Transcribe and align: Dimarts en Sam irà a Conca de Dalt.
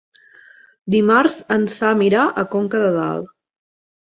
Dimarts 0.95 1.37
en 1.57 1.67
Sam 1.75 2.03
irà 2.09 2.25
a 2.31 2.47
Conca 2.57 2.83
de 2.87 2.91
Dalt. 2.99 3.33